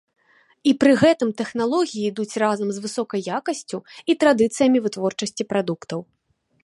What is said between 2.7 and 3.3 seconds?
з высокай